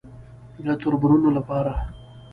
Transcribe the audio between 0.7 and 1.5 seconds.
تربرونو له